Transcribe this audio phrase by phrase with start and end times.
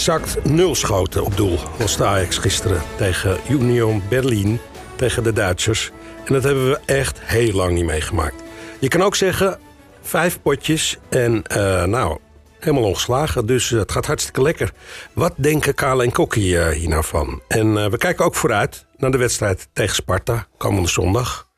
[0.00, 1.58] exact nul schoten op doel.
[1.78, 4.58] Was de Ajax gisteren tegen Union Berlin,
[4.96, 5.90] tegen de Duitsers.
[6.24, 8.42] En dat hebben we echt heel lang niet meegemaakt.
[8.78, 9.58] Je kan ook zeggen,
[10.02, 12.18] vijf potjes en uh, nou,
[12.58, 13.46] helemaal ongeslagen.
[13.46, 14.72] Dus het gaat hartstikke lekker.
[15.12, 17.42] Wat denken Kale en Kokkie uh, hier nou van?
[17.48, 21.48] En uh, we kijken ook vooruit naar de wedstrijd tegen Sparta, komende zondag.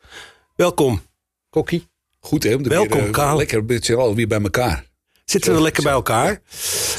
[0.57, 1.03] Welkom,
[1.51, 1.89] Kokkie.
[2.21, 3.37] Goed hè, om de Welkom, weer, Kale.
[3.37, 4.91] lekker we zitten alweer bij elkaar.
[5.33, 6.41] Zitten we lekker bij elkaar?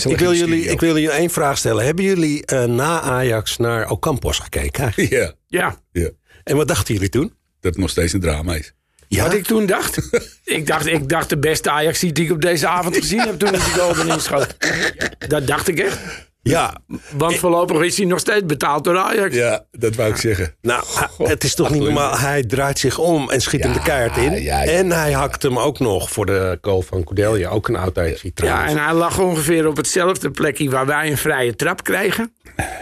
[0.08, 1.86] Ik wil, jullie, ik wil jullie één vraag stellen.
[1.86, 4.92] Hebben jullie uh, na Ajax naar Ocampos gekeken?
[5.10, 5.34] Ja.
[5.48, 5.78] Ja.
[5.92, 6.10] ja.
[6.44, 7.34] En wat dachten jullie toen?
[7.60, 8.74] Dat het nog steeds een drama is.
[9.08, 9.24] Ja?
[9.24, 10.10] Wat ik toen dacht?
[10.44, 10.86] ik dacht?
[10.86, 13.74] Ik dacht de beste Ajax die ik op deze avond gezien heb toen hij die
[13.74, 14.56] goal erin schoot.
[15.28, 15.98] Dat dacht ik echt.
[16.44, 16.78] Ja.
[17.18, 19.36] Want voorlopig is hij nog steeds betaald door Ajax.
[19.36, 20.56] Ja, dat wou ik zeggen.
[20.62, 21.28] Nou, God.
[21.28, 22.18] het is toch niet normaal.
[22.18, 24.32] Hij draait zich om en schiet ja, hem de keihard in.
[24.32, 27.50] Ja, ja, en hij hakt hem ook nog voor de goal van Kudelja.
[27.50, 31.18] Ook een oud Ajax Ja, en hij lag ongeveer op hetzelfde plekje waar wij een
[31.18, 32.34] vrije trap kregen.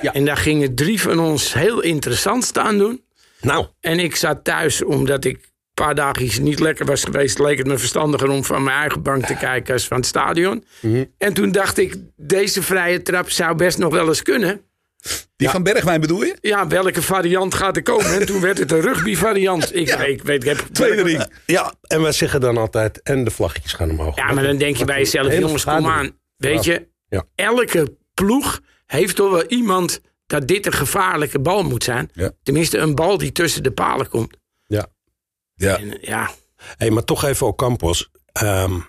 [0.02, 0.14] Ja.
[0.14, 3.04] En daar gingen drie van ons heel interessant staan doen.
[3.42, 3.66] Nou.
[3.80, 7.78] En ik zat thuis omdat ik paar dagen niet lekker was geweest, leek het me
[7.78, 10.64] verstandiger om van mijn eigen bank te kijken als van het stadion.
[10.82, 11.12] Mm -hmm.
[11.18, 14.62] En toen dacht ik, deze vrije trap zou best nog wel eens kunnen.
[15.36, 15.52] Die ja.
[15.52, 16.36] van Bergwijn bedoel je?
[16.42, 18.20] Ja, welke variant gaat er komen?
[18.20, 19.76] En toen werd het een rugby variant.
[19.76, 19.98] Ik, ja.
[19.98, 21.26] weet, ik weet, ik heb tweede ring.
[21.46, 24.16] Ja, en wij zeggen dan altijd, en de vlaggetjes gaan omhoog.
[24.16, 26.12] Ja, maar dan denk je bij jezelf, jongens, kom aan.
[26.38, 27.24] Weet je, ja.
[27.36, 32.12] elke ploeg heeft toch wel iemand dat dit een gevaarlijke bal moet zijn.
[32.44, 34.38] Tenminste, een bal die tussen de palen komt.
[35.62, 35.78] Ja.
[35.78, 36.32] En, ja.
[36.78, 38.12] Hey, maar toch even op Campos.
[38.44, 38.86] Um,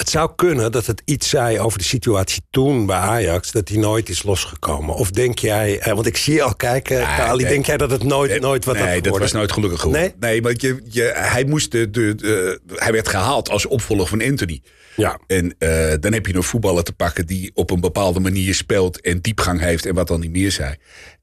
[0.00, 3.52] het zou kunnen dat het iets zei over de situatie toen bij Ajax...
[3.52, 4.94] dat hij nooit is losgekomen.
[4.94, 5.82] Of denk jij...
[5.84, 7.42] Want ik zie je al kijken, nee, Kali.
[7.42, 7.52] Nee.
[7.52, 10.12] Denk jij dat het nooit, nee, nooit wat nee, Nee, dat was nooit gelukkig geworden.
[10.20, 10.30] Nee?
[10.30, 14.22] Nee, want je, je, hij, moest de, de, de, hij werd gehaald als opvolger van
[14.22, 14.62] Anthony.
[14.96, 15.18] Ja.
[15.26, 19.00] En uh, dan heb je een voetballer te pakken die op een bepaalde manier speelt...
[19.00, 20.74] en diepgang heeft en wat dan niet meer zei.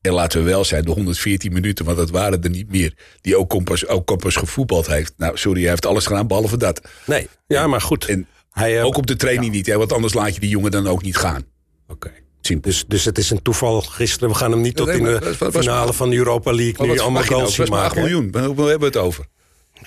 [0.01, 2.94] En laten we wel zijn, de 114 minuten, want dat waren er niet meer...
[3.21, 5.13] die ook Kompas, ook Kompas gevoetbald heeft.
[5.17, 6.81] Nou, sorry, hij heeft alles gedaan behalve dat.
[7.05, 8.05] Nee, ja, maar goed.
[8.05, 8.27] En,
[8.57, 10.88] hij, uh, ook op de training niet, hè, want anders laat je die jongen dan
[10.88, 11.44] ook niet gaan.
[11.88, 12.07] Oké.
[12.07, 12.59] Okay.
[12.62, 14.29] Dus, dus het is een toeval gisteren.
[14.29, 17.56] We gaan hem niet tot in de finale van de Europa League nu allemaal goals
[17.56, 17.85] zien maken.
[17.85, 18.23] 8 miljoen.
[18.45, 19.25] Hoeveel hebben we het over?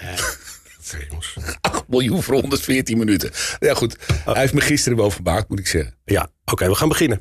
[0.01, 0.15] Nee.
[1.61, 3.31] 8 miljoen voor 114 minuten.
[3.59, 4.33] Ja goed, oh.
[4.33, 5.95] hij heeft me gisteren wel verbaasd, moet ik zeggen.
[6.05, 7.21] Ja, oké, we gaan beginnen.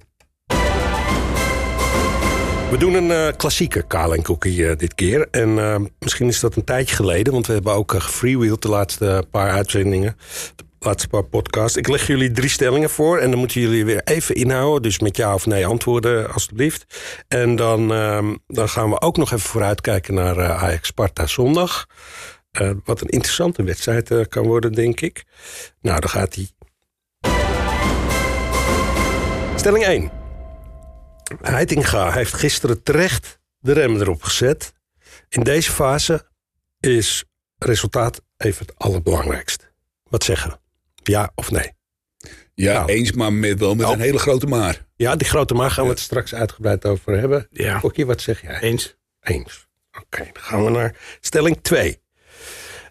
[2.71, 5.27] We doen een uh, klassieke Kale en Cookie uh, dit keer.
[5.31, 9.25] En uh, misschien is dat een tijdje geleden, want we hebben ook gefreewheeld de laatste
[9.31, 10.17] paar uitzendingen.
[10.79, 11.77] Laatste paar podcasts.
[11.77, 14.81] Ik leg jullie drie stellingen voor en dan moeten jullie weer even inhouden.
[14.81, 16.85] Dus met ja of nee antwoorden, alstublieft.
[17.27, 21.87] En dan, ehm, dan gaan we ook nog even vooruitkijken naar Ajax Sparta zondag.
[22.61, 25.23] Uh, wat een interessante wedstrijd uh, kan worden, denk ik.
[25.81, 26.49] Nou, dan gaat hij.
[29.55, 30.11] Stelling 1.
[31.41, 34.73] Heitinga heeft gisteren terecht de rem erop gezet.
[35.29, 36.25] In deze fase
[36.79, 37.23] is
[37.57, 39.73] resultaat even het allerbelangrijkst.
[40.03, 40.58] Wat zeggen we?
[41.09, 41.71] Ja of nee?
[42.53, 44.87] Ja, nou, eens, maar met, wel met nou, een hele grote maar.
[44.95, 47.47] Ja, die grote maar gaan we het straks uitgebreid over hebben.
[47.51, 47.79] Ja.
[47.79, 48.59] Kokkie, wat zeg jij?
[48.59, 48.97] Eens.
[49.21, 49.67] Eens.
[49.87, 52.01] Oké, okay, dan gaan we naar stelling 2.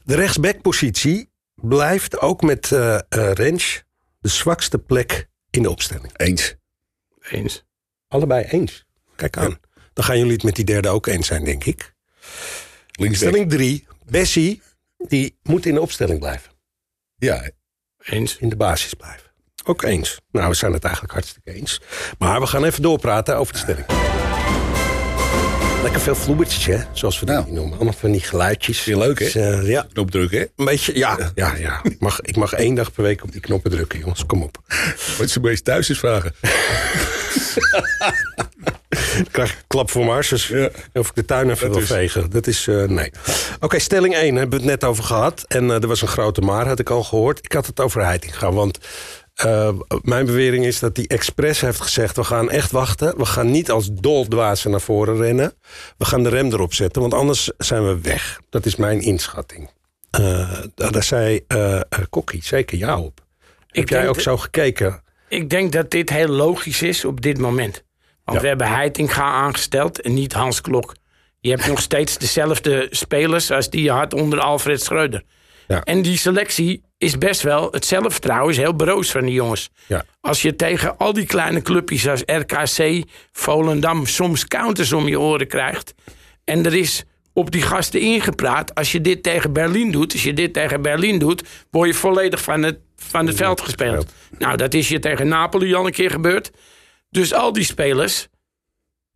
[0.05, 3.85] De rechtsbackpositie blijft ook met uh, uh, Rens
[4.19, 6.19] de zwakste plek in de opstelling.
[6.19, 6.55] Eens.
[7.31, 7.65] Eens.
[8.09, 8.87] Allebei eens.
[9.17, 9.51] Kijk aan.
[9.51, 9.61] Ja.
[9.93, 11.95] Dan gaan jullie het met die derde ook eens zijn, denk ik.
[12.91, 13.29] Linksback.
[13.29, 13.87] Stelling 3.
[14.07, 14.63] Bessie,
[14.97, 16.53] die moet in de opstelling blijven.
[17.17, 17.51] Ja.
[18.11, 18.37] Eens.
[18.39, 19.27] In de basis blijven.
[19.65, 20.21] Ook eens.
[20.33, 21.81] Nou, we zijn het eigenlijk hartstikke eens.
[22.19, 23.87] Maar we gaan even doorpraten over de stelling.
[25.83, 26.79] Lekker veel vloebertjes, hè?
[26.93, 27.53] Zoals we dat nou.
[27.53, 27.75] noemen.
[27.75, 28.85] Allemaal van die geluidjes.
[28.85, 29.25] Heel leuk, hè?
[29.25, 29.87] Dus, uh, ja.
[29.93, 30.45] Knop drukken, hè?
[30.57, 31.19] Een beetje, ja.
[31.35, 31.81] ja, ja.
[31.83, 34.27] Ik, mag, ik mag één dag per week op die knoppen drukken, jongens.
[34.27, 34.59] Kom op.
[35.19, 36.35] Wat ze meest thuis is vragen.
[39.19, 40.25] ik krijg een klap voor mijn.
[40.49, 40.71] Ja.
[40.93, 41.89] Of ik de tuin even dat wil is...
[41.89, 42.31] vegen.
[42.31, 43.11] Dat is, uh, nee.
[43.55, 45.45] Oké, okay, stelling 1 hebben we het net over gehad.
[45.49, 47.39] En uh, er was een grote maar, had ik al gehoord.
[47.43, 48.79] Ik had het over Heitinga, want...
[49.45, 49.71] Uh,
[50.03, 52.17] mijn bewering is dat hij expres heeft gezegd...
[52.17, 53.17] we gaan echt wachten.
[53.17, 55.55] We gaan niet als doldwazen naar voren rennen.
[55.99, 58.41] We gaan de rem erop zetten, want anders zijn we weg.
[58.51, 59.71] Dat is mijn inschatting.
[60.21, 61.81] Uh, daar zei uh,
[62.11, 63.27] Kokkie zeker ja op.
[63.67, 65.03] Heb jij ook dat, zo gekeken?
[65.29, 67.85] Ik denk dat dit heel logisch is op dit moment.
[68.29, 68.43] Want ja.
[68.43, 70.95] we hebben Heitinga aangesteld en niet Hans Klok.
[71.41, 75.23] Je hebt nog steeds dezelfde spelers als die je had onder Alfred Schreuder.
[75.67, 75.83] Ja.
[75.83, 79.71] En die selectie is best wel, het zelfvertrouwen is heel broos van die jongens.
[79.87, 80.05] Ja.
[80.21, 85.49] Als je tegen al die kleine clubjes als RKC, Volendam soms counters om je oren
[85.49, 85.95] krijgt.
[86.45, 88.75] En er is op die gasten ingepraat.
[88.75, 92.43] Als je dit tegen Berlin doet, als je dit tegen Berlin doet, word je volledig
[92.43, 94.13] van het, van het veld gespeeld.
[94.39, 96.51] Nou, dat is je tegen Napoli al een keer gebeurd.
[97.11, 98.29] Dus al die spelers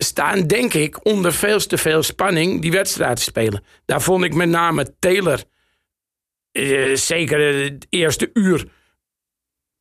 [0.02, 3.64] staan, denk ik, onder veel te veel spanning die wedstrijd te spelen.
[3.84, 5.44] Daar vond ik met name Taylor,
[6.52, 8.68] eh, zeker het eerste uur,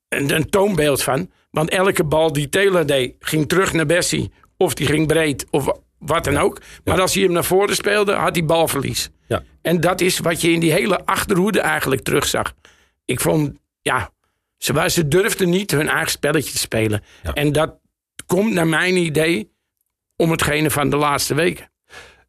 [0.09, 1.31] een, een, toonbeeld van.
[1.51, 4.31] Want elke bal die Taylor deed, ging terug naar Bessie.
[4.57, 6.61] Of die ging breed, of wat dan ook.
[6.83, 9.09] Maar als hij hem naar voren speelde, had hij balverlies.
[9.27, 9.43] Ja.
[9.61, 12.53] En dat is wat je in die hele achterhoede eigenlijk terugzag.
[13.05, 14.11] Ik vond, ja,
[14.57, 17.03] ze, ze durfden niet hun eigen spelletje te spelen.
[17.33, 17.80] En dat
[18.31, 19.51] komt naar mijn idee
[20.15, 21.71] om hetgene van de laatste weken.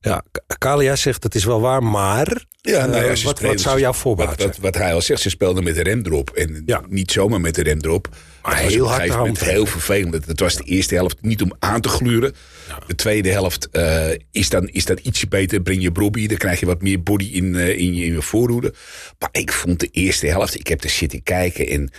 [0.00, 0.25] Ja,
[0.58, 3.93] Kalia zegt het is wel waar, maar ja, nou ja, uh, wat, wat, zou jouw
[3.93, 6.31] voorbeeld wat, wat, hij al zegt, ze speelden met de rem erop.
[6.31, 6.82] En ja.
[6.88, 8.08] niet zomaar met de rem erop.
[8.43, 10.26] Maar heel hard heel vervelend.
[10.26, 12.34] Het was de eerste helft niet om aan te gluren.
[12.69, 12.78] Ja.
[12.87, 15.60] De tweede helft uh, is, dan, is dat ietsje beter.
[15.60, 18.22] Breng je Bobby, dan krijg je wat meer body in, uh, in, je, in je
[18.22, 18.75] voorhoede.
[19.19, 21.90] Maar ik vond de eerste helft, ik heb er zitten kijken en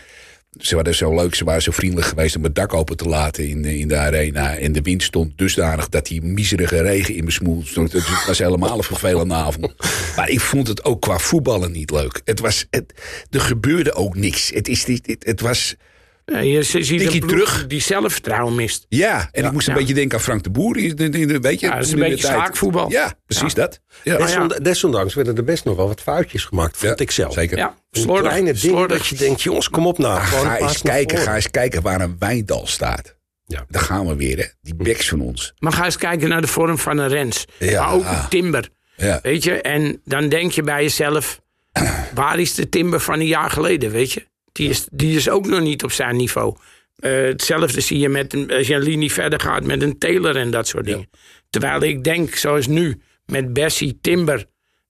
[0.59, 3.47] ze waren zo leuk, ze waren zo vriendelijk geweest om het dak open te laten
[3.47, 4.57] in, in de arena.
[4.57, 7.31] En de wind stond dusdanig dat die miserige regen in
[7.63, 7.91] stond.
[7.91, 9.73] Het was helemaal een vervelende avond.
[10.15, 12.21] Maar ik vond het ook qua voetballen niet leuk.
[12.25, 12.94] Het was, het,
[13.29, 14.50] er gebeurde ook niks.
[14.50, 15.75] Het, is, het, het was
[16.25, 17.67] ja, je ziet een terug.
[17.67, 18.85] die zelfvertrouwen mist.
[18.89, 20.73] Ja, en ik moest een beetje denken aan Frank de Boer.
[20.73, 22.91] Weet je, ja, dat is een beetje zaakvoetbal.
[22.91, 23.79] Ja, precies dat.
[24.03, 24.47] Ja.
[24.61, 27.33] Desondanks werden er best nog wel wat foutjes gemaakt, vond ik zelf.
[27.33, 27.57] Zeker.
[27.57, 30.19] Ja, slordig, kleine dingen dat je denkt, jongens, kom op nou.
[30.21, 33.15] Ga eens, kijken, ga eens kijken waar een wijndal staat.
[33.45, 33.65] Ja.
[33.69, 34.45] Daar gaan we weer, hè.
[34.61, 35.53] Die beks van ons.
[35.59, 37.45] Maar ga eens kijken naar de vorm van een Rens.
[37.59, 37.85] Ja.
[37.85, 38.69] Maar ook een Timber.
[38.95, 39.19] Ja.
[39.21, 41.41] Weet je, en dan denk je bij jezelf...
[42.13, 44.27] waar is de Timber van een jaar geleden, weet je?
[44.53, 46.55] Die is, die is ook nog niet op zijn niveau.
[47.00, 50.35] Uh, hetzelfde zie je met een, als je een linie verder gaat met een Taylor
[50.35, 51.09] en dat soort dingen.
[51.50, 54.45] Terwijl ik denk, zoals nu, met Bessie, Timber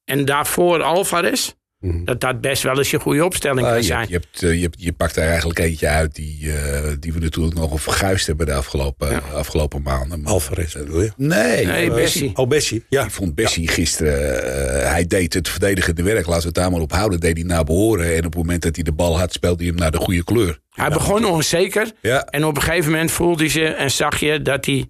[0.06, 1.54] en daarvoor Alvarez.
[1.83, 2.03] Mhm.
[2.03, 4.07] Dat dat best wel eens je goede opstelling kan zijn.
[4.07, 6.53] Je, hebt, eh, je, je, pakt er eigenlijk eentje uit die, uh,
[7.00, 9.18] die we natuurlijk nog verguisd hebben de afgelopen, ja.
[9.33, 10.25] afgelopen maanden.
[10.25, 11.12] Alvarez bedoel je?
[11.18, 12.31] Nee, nee uh, Bessie.
[12.35, 12.85] Oh, Bessie.
[12.89, 13.03] Ja.
[13.03, 13.71] Ik vond Bessie ja.
[13.71, 16.25] gisteren, hij deed het verdedigende werk.
[16.25, 17.19] Laten we het daar maar op houden.
[17.19, 18.12] Deed hij naar behoren.
[18.12, 20.24] En op het moment dat hij de bal had, speelde hij hem naar de goede
[20.24, 20.59] kleur.
[20.69, 21.91] Hij begon onzeker.
[22.01, 22.24] Ja.
[22.24, 24.89] En op een gegeven moment voelde je en zag je dat hij,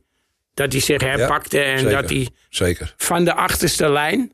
[0.54, 1.60] dat hij zich herpakte.
[1.60, 2.02] en zeker.
[2.02, 2.94] dat hij zeker.
[2.98, 4.32] van de achterste lijn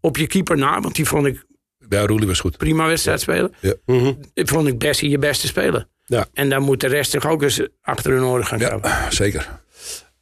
[0.00, 0.80] op je keeper na.
[0.80, 1.44] Want die vond ik
[1.88, 2.56] ja, Roelie was goed.
[2.56, 3.54] Prima wedstrijd spelen.
[3.60, 3.74] Ja.
[3.86, 4.18] Mm -hmm.
[4.34, 5.88] Vond ik Bessie je beste speler.
[6.04, 6.26] Ja.
[6.32, 9.60] En dan moet de rest zich ook eens achter hun oren gaan ja, Zeker.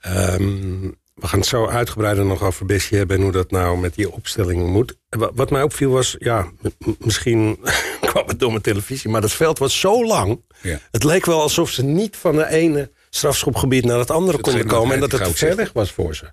[0.06, 3.16] Um, we gaan het zo uitgebreider nog over Bessie hebben...
[3.16, 4.96] en hoe dat nou met die opstelling moet.
[5.34, 6.50] Wat mij opviel was, ja,
[6.98, 7.58] misschien
[8.10, 9.10] kwam het door mijn televisie...
[9.10, 10.40] maar dat veld was zo lang.
[10.62, 10.78] Ja.
[10.90, 14.94] Het leek wel alsof ze niet van de ene strafschopgebied naar het andere konden komen...
[14.94, 16.24] en dat het ver weg was voor ze.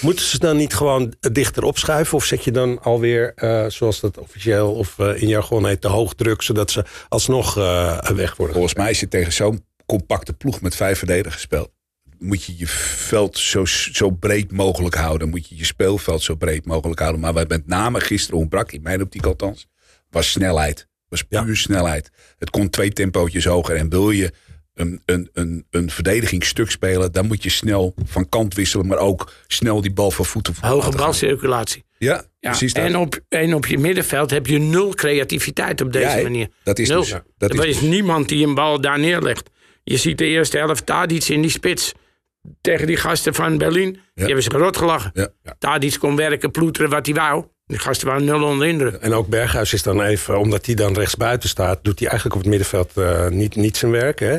[0.00, 2.16] Moeten ze dan niet gewoon dichter opschuiven...
[2.16, 5.80] of zet je dan alweer, uh, zoals dat officieel of uh, in jargon heet...
[5.80, 8.54] te hoog druk, zodat ze alsnog uh, weg worden?
[8.54, 11.70] Volgens mij is het tegen zo'n compacte ploeg met vijf verdedigers gespeeld
[12.18, 15.28] moet je je veld zo, zo breed mogelijk houden.
[15.28, 17.20] Moet je je speelveld zo breed mogelijk houden.
[17.20, 19.66] Maar wat met name gisteren ontbrak, in mijn optiek althans,
[20.10, 20.88] was snelheid.
[21.08, 22.10] Was puur snelheid.
[22.38, 23.76] Het kon twee tempootjes hoger.
[23.76, 24.32] En wil je
[24.78, 29.32] een, een, een, een verdedigingsstuk spelen, dan moet je snel van kant wisselen, maar ook
[29.46, 31.84] snel die bal van voeten Hoge balcirculatie.
[31.98, 32.72] Ja, ja, precies.
[32.72, 36.48] En op, en op je middenveld heb je nul creativiteit op deze ja, manier.
[36.62, 37.00] Dat is nul.
[37.00, 37.88] Dus, dat er is, is dus.
[37.88, 39.50] niemand die een bal daar neerlegt.
[39.84, 41.92] Je ziet de eerste helft Tadic in die spits
[42.60, 43.88] tegen die gasten van Berlin.
[43.88, 44.00] Ja.
[44.14, 45.10] Die hebben ze rot gelachen.
[45.14, 45.28] Ja.
[45.58, 47.44] Tadic kon werken, ploeteren wat hij wou.
[47.66, 48.94] Die gasten waren nul onder indruk.
[48.94, 51.78] En ook Berghuis is dan even, omdat hij dan rechtsbuiten staat...
[51.82, 54.38] doet hij eigenlijk op het middenveld uh, niet, niet zijn werk, hè?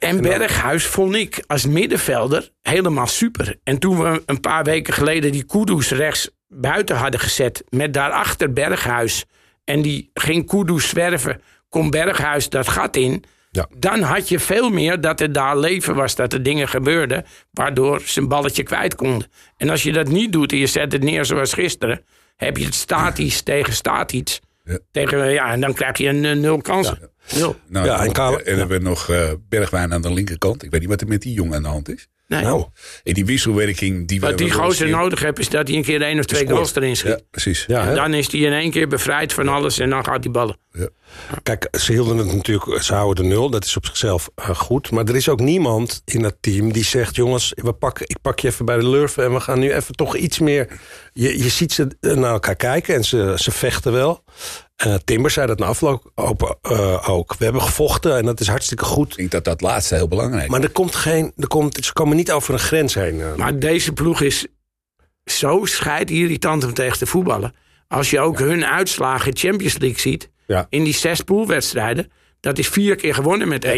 [0.00, 3.56] En Berghuis vond ik als middenvelder helemaal super.
[3.64, 7.64] En toen we een paar weken geleden die Kudus rechts buiten hadden gezet...
[7.68, 9.24] met daarachter Berghuis...
[9.64, 13.24] en die ging Kudus zwerven, kon Berghuis dat gat in...
[13.50, 13.66] Ja.
[13.76, 17.24] Dan had je veel meer dat er daar leven was, dat er dingen gebeurden...
[17.50, 19.30] waardoor ze een balletje kwijt konden.
[19.56, 22.04] En als je dat niet doet en je zet het neer zoals gisteren...
[22.36, 24.40] heb je het statisch tegen statisch.
[24.64, 24.78] Ja.
[24.90, 26.98] Tegen, ja, en dan krijg je een, een nul kansen.
[27.00, 27.38] Ja.
[27.38, 27.56] Nul.
[27.68, 30.62] Nou, ja, en, Karel, en hebben we nog uh, Bergwijn aan de linkerkant.
[30.62, 32.08] Ik weet niet wat er met die jongen aan de hand is.
[32.30, 32.42] Nee.
[32.42, 32.64] Nou,
[33.02, 36.02] in die wisselwerking die Wat we die gozer nodig heeft, is dat hij een keer
[36.02, 37.10] één of twee goals erin schiet.
[37.10, 37.64] Ja, precies.
[37.66, 40.32] Ja, en dan is hij in één keer bevrijd van alles en dan gaat hij
[40.32, 40.56] ballen.
[40.72, 40.88] Ja.
[41.42, 44.90] Kijk, ze hielden het natuurlijk, ze houden de nul, dat is op zichzelf uh, goed.
[44.90, 48.38] Maar er is ook niemand in dat team die zegt: jongens, we pakken, ik pak
[48.40, 50.80] je even bij de lurven en we gaan nu even toch iets meer.
[51.12, 54.24] Je, je ziet ze naar elkaar kijken en ze, ze vechten wel.
[54.86, 56.10] Uh, Timber zei dat na afloop
[56.70, 57.34] uh, ook.
[57.38, 59.10] We hebben gevochten en dat is hartstikke goed.
[59.10, 60.50] Ik denk dat dat laatste heel belangrijk is.
[60.50, 63.14] Maar er komt geen, er komt, ze komen niet over een grens heen.
[63.14, 63.34] Uh.
[63.34, 64.46] Maar deze ploeg is
[65.24, 65.64] zo
[66.04, 67.54] irritant om tegen te voetballen.
[67.88, 68.44] Als je ook ja.
[68.44, 70.30] hun uitslagen Champions League ziet.
[70.46, 70.66] Ja.
[70.68, 72.10] In die zes poolwedstrijden.
[72.40, 73.68] Dat is vier keer gewonnen met 1-0.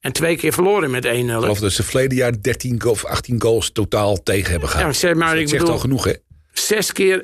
[0.00, 1.08] En twee keer verloren met 1-0.
[1.08, 4.86] Ik geloof dat ze verleden jaar 13 of 18 goals totaal tegen hebben gehad.
[4.86, 6.12] Ja, zeg maar, dus ik zegt al genoeg, hè?
[6.58, 7.22] Zes keer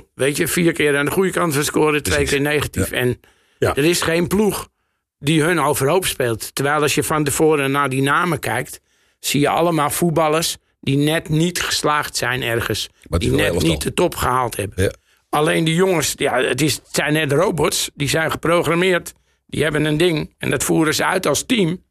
[0.00, 0.02] 1-0.
[0.14, 2.90] Weet je, vier keer aan de goede kant scoren, twee keer negatief.
[2.90, 3.20] En
[3.58, 4.68] er is geen ploeg
[5.18, 6.54] die hun overhoop speelt.
[6.54, 8.80] Terwijl als je van tevoren naar die namen kijkt,
[9.18, 12.88] zie je allemaal voetballers die net niet geslaagd zijn ergens.
[13.08, 14.82] Die net niet de top gehaald hebben.
[14.82, 14.92] Ja.
[15.28, 19.12] Alleen die jongens, ja, het, is, het zijn net robots, die zijn geprogrammeerd.
[19.46, 21.84] Die hebben een ding en dat voeren ze uit als team.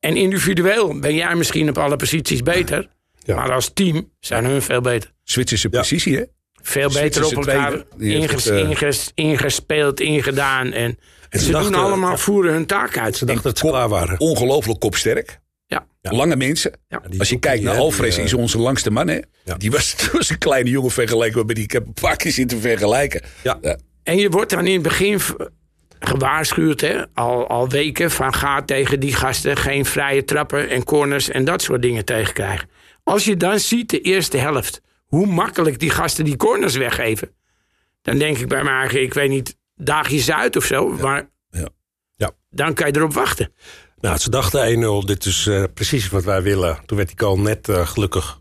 [0.00, 2.88] En individueel ben jij misschien op alle posities beter.
[3.26, 5.12] Maar als team zijn hun veel beter.
[5.30, 6.24] Zwitserse precisie, hè?
[6.62, 8.58] Veel beter op elkaar inges, uh...
[8.58, 10.72] inges, ingespeeld, ingedaan.
[10.72, 13.16] En, en ze, doen allemaal, voeren hun taak uit.
[13.16, 14.20] Ze dachten dat ze klaar waren.
[14.20, 15.40] Ongelooflijk kopsterk.
[15.66, 15.86] Ja.
[16.00, 16.72] Lange mensen.
[16.88, 17.02] Ja.
[17.18, 19.08] Als je kijkt naar Alfred, is onze langste man.
[19.08, 19.18] Hè?
[19.56, 22.60] Die was, was een kleine jongen vergeleken met die ik heb een paar keer zitten
[22.60, 23.22] vergelijken.
[23.42, 23.58] Ja.
[24.02, 25.20] En je wordt dan in het begin
[25.98, 27.02] gewaarschuwd, hè?
[27.14, 31.62] Al, al weken, van ga tegen die gasten geen vrije trappen en corners en dat
[31.62, 32.68] soort dingen tegenkrijgen.
[33.02, 37.34] Als je dan ziet de eerste helft, hoe makkelijk die gasten die corners weggeven,
[38.02, 40.88] dan denk ik bij mij eigen, ik weet niet, daag je ze uit of zo,
[40.88, 41.68] maar ja.
[42.16, 42.30] Ja.
[42.50, 43.52] dan kan je erop wachten.
[44.00, 46.78] Nou, ze dachten 1-0, dit is uh, precies wat wij willen.
[46.86, 48.40] Toen werd die goal net uh, gelukkig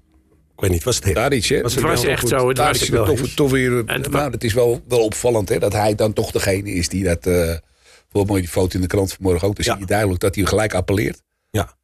[0.57, 1.61] ik weet niet, was het Daar iets, hè?
[1.61, 2.47] Was het, was echt zo.
[2.47, 5.73] Het was wel toch, toch weer, het, nou, het is wel, wel opvallend hè, dat
[5.73, 7.27] hij dan toch degene is die dat...
[7.27, 9.55] Uh, bijvoorbeeld mooi die foto in de krant vanmorgen ook.
[9.55, 9.71] Dan ja.
[9.71, 11.21] zie je duidelijk dat hij gelijk appelleert.
[11.49, 11.77] Ja.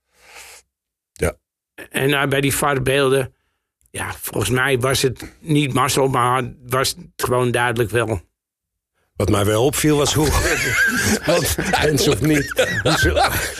[1.12, 1.38] Ja.
[1.90, 3.33] En uh, bij die vaarbeelden...
[3.98, 8.22] Ja, volgens mij was het niet Marcel, maar was het gewoon duidelijk wel
[9.16, 10.28] wat mij wel opviel was hoe.
[11.26, 12.54] Want eens of niet.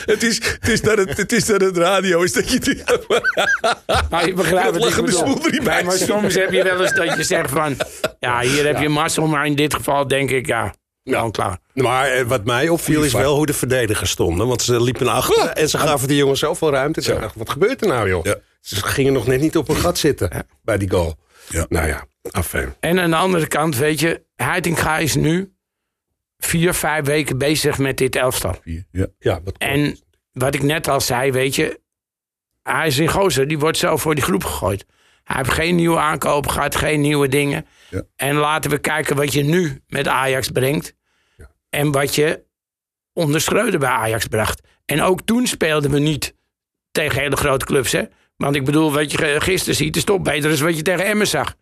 [0.04, 2.82] het, is, het, is dat het, het is dat het radio is dat je.
[4.10, 5.64] maar je begrijpt het niet.
[5.64, 7.76] Maar soms heb je wel eens dat je zegt van.
[8.20, 10.74] Ja, hier heb je Marcel, maar in dit geval denk ik ja.
[11.04, 11.58] Nou, klaar.
[11.72, 14.46] Maar eh, wat mij opviel is wel hoe de verdedigers stonden.
[14.46, 17.00] Want ze liepen achter en ze gaven die jongens zoveel ruimte.
[17.00, 18.24] Ik dacht, wat gebeurt er nou, joh?
[18.64, 21.16] Ze gingen nog net niet op een gat zitten bij die goal.
[21.68, 22.74] Nou ja, afijn.
[22.80, 25.54] En aan de andere kant, weet je, Heitinga is nu
[26.38, 28.60] vier, vijf weken bezig met dit elftal.
[28.90, 29.06] Ja.
[29.18, 29.98] Ja, en
[30.32, 31.80] wat ik net al zei, weet je,
[32.62, 34.86] hij is een gozer, die wordt zo voor die groep gegooid.
[35.24, 37.66] Hij heeft geen nieuwe aankoop gehad, geen nieuwe dingen.
[37.90, 38.02] Ja.
[38.16, 40.94] En laten we kijken wat je nu met Ajax brengt.
[41.36, 41.50] Ja.
[41.70, 42.44] En wat je
[43.12, 44.60] onder Schreuder bij Ajax bracht.
[44.84, 46.34] En ook toen speelden we niet
[46.90, 47.92] tegen hele grote clubs.
[47.92, 48.02] Hè?
[48.36, 51.26] Want ik bedoel, wat je gisteren ziet, is toch beter dan wat je tegen Emmen
[51.26, 51.54] zag.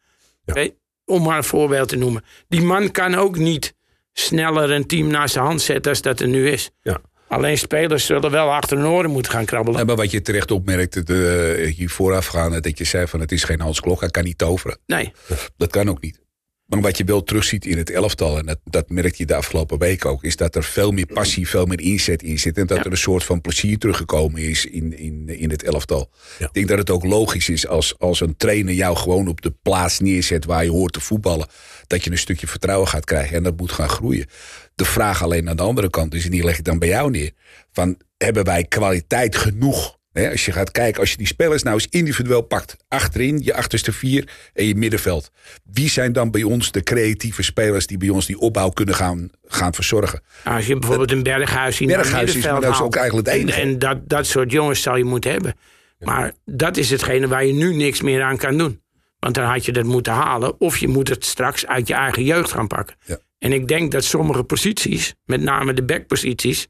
[0.44, 0.68] Ja.
[1.04, 2.24] Om maar een voorbeeld te noemen.
[2.48, 3.74] Die man kan ook niet
[4.12, 6.70] sneller een team naar zijn hand zetten als dat er nu is.
[6.82, 7.00] Ja.
[7.28, 9.78] Alleen spelers zullen wel achter hun oren moeten gaan krabbelen.
[9.78, 13.44] Ja, maar wat je terecht opmerkte de, hier voorafgaande, dat je zei van het is
[13.44, 14.78] geen Hans Klok, hij kan niet toveren.
[14.86, 15.12] Nee.
[15.56, 16.20] Dat kan ook niet.
[16.66, 19.78] Maar wat je wel terugziet in het elftal, en dat, dat merk je de afgelopen
[19.78, 22.58] week ook, is dat er veel meer passie, veel meer inzet in zit.
[22.58, 26.10] En dat er een soort van plezier teruggekomen is in, in, in het elftal.
[26.38, 29.54] Ik denk dat het ook logisch is als, als een trainer jou gewoon op de
[29.62, 31.46] plaats neerzet waar je hoort te voetballen.
[31.86, 34.26] Dat je een stukje vertrouwen gaat krijgen en dat moet gaan groeien.
[34.74, 37.10] De vraag alleen aan de andere kant is, en die leg ik dan bij jou
[37.10, 37.32] neer.
[37.72, 41.86] Van, hebben wij kwaliteit genoeg als je gaat kijken, als je die spelers nou eens
[41.90, 42.76] individueel pakt.
[42.88, 45.30] Achterin, je achterste vier en je middenveld.
[45.64, 49.30] Wie zijn dan bij ons de creatieve spelers die bij ons die opbouw kunnen gaan,
[49.44, 50.22] gaan verzorgen?
[50.44, 53.60] Als je bijvoorbeeld een Berghuis in Berghuis is, dat is ook eigenlijk het enige.
[53.60, 55.54] En, en, dat, dat soort jongens zou je moeten hebben.
[55.98, 58.80] Maar dat is hetgene waar je nu niks meer aan kan doen.
[59.18, 60.60] Want dan had je dat moeten halen.
[60.60, 62.96] Of je moet het straks uit je eigen jeugd gaan pakken.
[63.04, 63.18] Ja.
[63.38, 66.68] En ik denk dat sommige posities, met name de backposities,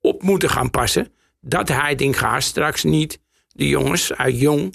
[0.00, 3.18] op moeten gaan passen dat Heitinga straks niet
[3.48, 4.74] de jongens uit Jong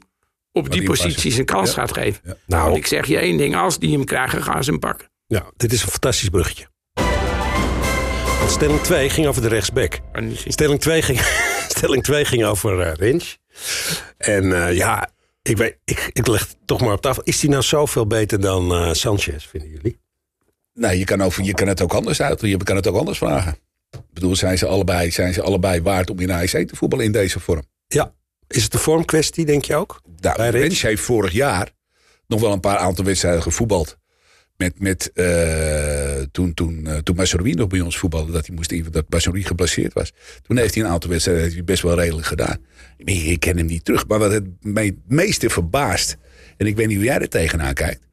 [0.51, 2.37] op die, posities een kans gaat geven.
[2.45, 5.09] Nou, ik zeg je één ding, als die hem krijgen, gaan ze hem pakken.
[5.27, 6.67] Ja, dit is een fantastisch bruggetje.
[8.47, 9.99] stelling 2 ging over de rechtsback.
[10.47, 11.19] Stelling 2 ging,
[11.75, 13.35] stelling 2 ging over uh, Rinch.
[14.17, 15.09] En uh, ja,
[15.41, 17.23] ik, weet, ik, ik leg het toch maar op tafel.
[17.23, 19.99] Is hij nou zoveel beter dan uh, Sanchez, vinden jullie?
[20.73, 22.41] Nee, je kan, over, je kan het ook anders uit.
[22.41, 23.57] Je kan het ook anders vragen.
[23.91, 27.11] Ik bedoel, zijn ze, allebei, zijn ze allebei waard om in AEC te voetballen in
[27.11, 27.63] deze vorm?
[27.87, 28.13] Ja.
[28.47, 30.01] Is het de vormkwestie, denk je ook?
[30.19, 31.71] Nou, Rens heeft vorig jaar
[32.27, 33.97] nog wel een paar aantal wedstrijden gevoetbald.
[34.57, 37.15] Met, met uh, toen, toen, uh, toen
[37.55, 40.13] nog bij ons voetbalde, dat hij moest dat Masserie geblesseerd was.
[40.41, 42.57] Toen heeft hij een aantal wedstrijden heeft hij best wel redelijk gedaan.
[42.97, 44.07] Ik ken hem niet terug.
[44.07, 46.17] Maar wat het mij meeste verbaast,
[46.57, 48.06] en ik weet niet hoe jij er tegenaan kijkt.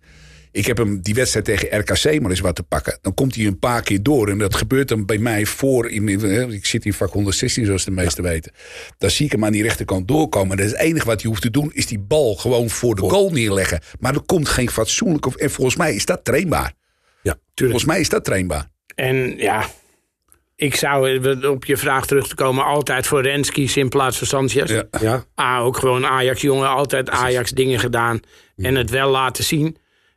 [0.54, 2.98] Ik heb hem die wedstrijd tegen RKC maar eens wat te pakken.
[3.00, 4.28] Dan komt hij een paar keer door.
[4.28, 5.90] En dat gebeurt dan bij mij voor.
[5.90, 6.08] In,
[6.52, 8.52] ik zit in vak 116, zoals de meesten weten.
[8.98, 10.58] Dan zie ik hem aan die rechterkant doorkomen.
[10.58, 13.30] En het enige wat hij hoeft te doen, is die bal gewoon voor de goal
[13.30, 13.80] neerleggen.
[13.98, 15.26] Maar er komt geen fatsoenlijk.
[15.26, 16.72] En volgens mij is dat trainbaar.
[17.22, 17.56] Ja, tuurlijk.
[17.56, 18.70] Volgens mij is dat trainbaar.
[18.94, 19.66] En ja,
[20.56, 24.26] ik zou op je vraag terug te komen altijd voor Rens kiezen in plaats van
[24.26, 24.70] Sanchez.
[24.70, 24.84] Ja.
[25.00, 25.24] ja.
[25.34, 28.20] Ah, ook gewoon Ajax-jongen, altijd Ajax-dingen gedaan.
[28.56, 29.76] En het wel laten zien.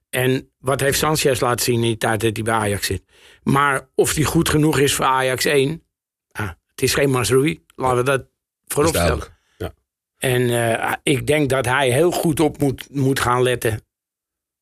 [0.10, 3.04] En wat heeft Sanchez laten zien in die tijd dat hij bij Ajax zit?
[3.44, 5.84] Maar of hij goed genoeg is voor Ajax 1,
[6.32, 7.64] ah, het is geen Masroei.
[7.76, 8.26] Laten we dat
[8.66, 9.38] voorop stellen.
[9.58, 9.74] Ja.
[10.18, 13.82] En uh, ik denk dat hij heel goed op moet, moet gaan letten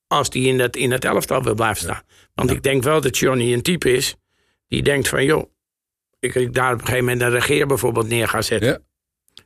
[0.08, 2.02] als hij in het, in het elftal wil blijven staan.
[2.34, 4.16] Want ik denk wel dat Johnny een type is
[4.68, 5.26] die denkt van...
[5.26, 5.52] joh,
[6.20, 8.70] ik, ik daar op een gegeven moment een regeer bijvoorbeeld neer ga zetten.
[8.70, 8.80] Ja.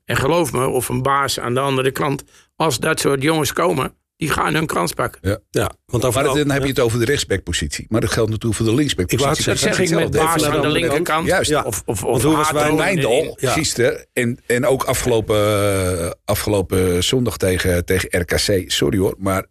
[0.05, 2.23] En geloof me, of een baas aan de andere kant...
[2.55, 5.19] als dat soort jongens komen, die gaan hun kans pakken.
[5.21, 7.85] Ja, ja want over maar dan heb je het over de rechtsbackpositie.
[7.89, 9.45] Maar dat geldt natuurlijk voor de linksbackpositie.
[9.45, 11.27] Dat zeg ik met baas aan de, linkerkant.
[11.27, 11.49] Juist.
[11.49, 11.61] Ja.
[11.61, 17.85] Of, of, of hoe was bij Wijndal gisteren en, en ook afgelopen, afgelopen zondag tegen,
[17.85, 18.71] tegen RKC.
[18.71, 19.45] Sorry hoor, maar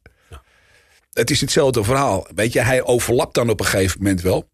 [1.13, 2.27] het is hetzelfde verhaal.
[2.35, 4.49] Weet je, hij overlapt dan op een gegeven moment wel.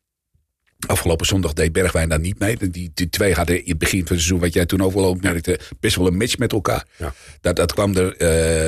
[0.86, 2.56] Afgelopen zondag deed Bergwijn daar niet mee.
[2.70, 5.08] Die, die twee hadden in het begin van het seizoen, wat jij toen ook wel
[5.08, 6.86] opmerkte, best wel een match met elkaar.
[6.96, 7.14] Ja.
[7.40, 8.22] Dat, dat kwam er,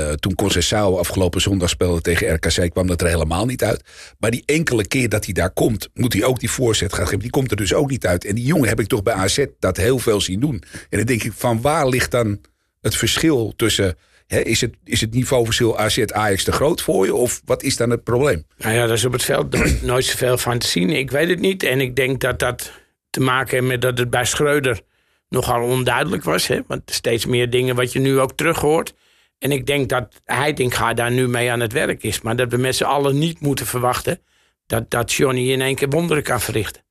[0.09, 3.83] uh, toen Concessao afgelopen zondag speelde tegen RKC, kwam dat er helemaal niet uit.
[4.19, 7.19] Maar die enkele keer dat hij daar komt, moet hij ook die voorzet gaan geven.
[7.19, 8.25] Die komt er dus ook niet uit.
[8.25, 10.63] En die jongen heb ik toch bij AZ dat heel veel zien doen.
[10.73, 12.41] En dan denk ik, van waar ligt dan
[12.81, 13.97] het verschil tussen
[14.27, 17.15] is, het, is het niveauverschil AZ Ajax te groot voor je?
[17.15, 18.47] Of wat is dan het probleem?
[18.59, 20.91] Nou ja, dat is op het veld nooit zoveel van te zien.
[20.91, 21.63] Ik weet het niet.
[21.63, 22.73] En ik denk dat dat
[23.11, 24.81] te maken heeft met dat het bij Schreuder
[25.29, 26.47] nogal onduidelijk was.
[26.47, 26.61] Hè?
[26.67, 28.95] Want steeds meer dingen wat je nu ook terug hoort.
[29.39, 32.21] En ik denk dat Heitinga daar nu mee aan het werk is.
[32.21, 34.21] Maar dat we met z'n allen niet moeten verwachten
[34.67, 36.85] dat, dat Johnny in één keer wonderen kan verrichten.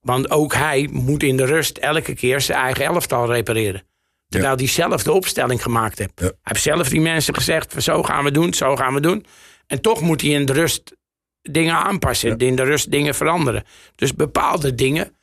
[0.00, 3.82] Want ook hij moet in de rust elke keer zijn eigen elftal repareren.
[4.30, 6.12] Terwijl hij zelf de opstelling gemaakt heeft.
[6.20, 9.26] Hij heeft zelf die mensen gezegd: zo gaan we doen, zo gaan we doen.
[9.66, 10.96] En toch moet hij in de rust
[11.42, 13.64] dingen aanpassen, in de rust dingen veranderen.
[13.94, 15.16] Dus bepaalde dingen,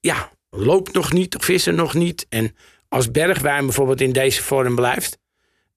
[0.00, 2.26] ja, loopt nog niet, er nog niet.
[2.28, 2.56] En
[2.88, 5.18] als Bergwijn bijvoorbeeld in deze vorm blijft.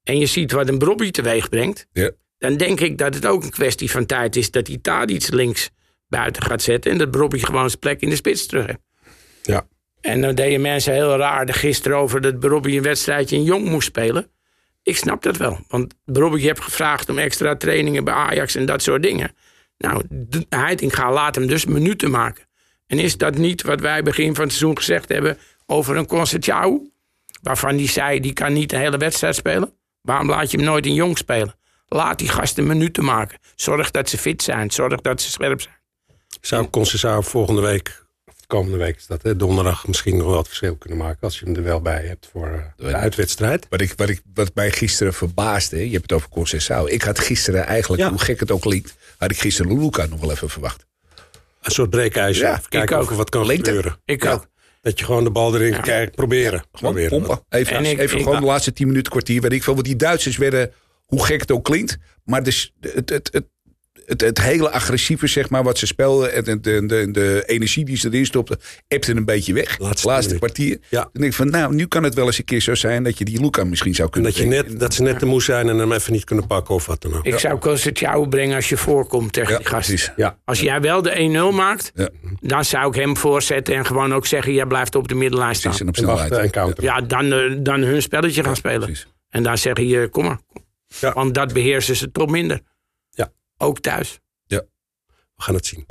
[0.03, 1.87] en je ziet wat een Brobby teweeg brengt.
[1.91, 2.11] Ja.
[2.37, 5.29] dan denk ik dat het ook een kwestie van tijd is dat hij daar iets
[5.29, 5.69] links
[6.07, 6.91] buiten gaat zetten.
[6.91, 8.79] en dat Brobby gewoon zijn plek in de spits terug heeft.
[9.41, 9.67] Ja.
[10.01, 13.87] En dan deden mensen heel raar gisteren over dat Robbie een wedstrijdje in Jong moest
[13.87, 14.31] spelen.
[14.83, 15.59] Ik snap dat wel.
[15.67, 19.35] Want Robbie heeft gevraagd om extra trainingen bij Ajax en dat soort dingen.
[19.77, 20.03] Nou,
[20.49, 22.45] Heitinga laat hem dus minuten maken.
[22.87, 26.91] En is dat niet wat wij begin van het seizoen gezegd hebben over een Concertjau?
[27.41, 29.73] Waarvan die zei, die kan niet de hele wedstrijd spelen.
[30.01, 31.55] Waarom laat je hem nooit in Jong spelen?
[31.87, 33.37] Laat die gasten minuten maken.
[33.55, 34.71] Zorg dat ze fit zijn.
[34.71, 35.75] Zorg dat ze scherp zijn.
[36.41, 38.05] Zou Concessao volgende week
[38.51, 41.19] komende week is dat, hè, donderdag misschien nog wel het verschil kunnen maken.
[41.21, 43.65] Als je hem er wel bij hebt voor uh, de uitwedstrijd.
[43.69, 46.85] Wat, ik, wat, ik, wat mij gisteren verbaasde, je hebt het over Concessao.
[46.85, 50.31] Ik had gisteren eigenlijk, hoe gek het ook klinkt, had ik gisteren Luluka nog wel
[50.31, 50.85] even verwacht.
[51.61, 52.47] Een soort breekijzer.
[52.47, 53.97] Ja, kijken of wat kan gebeuren.
[54.05, 54.49] Ik ook.
[54.81, 55.79] Dat je gewoon de bal erin ja.
[55.79, 56.63] kijkt, proberen.
[56.71, 57.09] gewoon proberen.
[57.09, 57.45] pompen.
[57.49, 59.73] Even, ik, even gewoon de laatste tien minuten, kwartier, weet ik veel.
[59.73, 60.71] Want die Duitsers werden,
[61.05, 63.45] hoe gek het ook klinkt, maar dus het, het, het,
[64.05, 66.33] het, het hele agressieve, zeg maar, wat ze speelden.
[66.33, 69.79] En de, de, de, energie die ze erin stopten, ebte een beetje weg.
[69.79, 70.79] Laatste, laatste kwartier.
[70.89, 71.01] Ja.
[71.01, 73.17] Dan denk ik van, nou, nu kan het wel eens een keer zo zijn dat
[73.17, 75.69] je die Luca misschien zou kunnen dat, je net, dat ze net te moe zijn
[75.69, 77.25] en hem even niet kunnen pakken of wat dan ook.
[77.25, 77.59] Ik zou
[77.93, 80.13] jou brengen als je voorkomt tegen die gasten.
[80.15, 80.37] Ja.
[80.45, 81.91] Als jij wel de 1-0 maakt,
[82.39, 85.77] dan zou ik hem voorzetten en gewoon ook zeggen, jij blijft op de middenlijn staan.
[85.77, 86.31] En op snelheid.
[86.31, 86.83] En counter.
[86.83, 88.95] Ja, dan, eh, dan hun spelletje gaan spelen.
[89.29, 90.39] En dan zeg je, kom maar.
[91.13, 92.61] Want dat beheersen ze toch minder.
[93.61, 94.19] Ook thuis.
[94.45, 94.61] Ja,
[95.07, 95.85] we gaan het zien.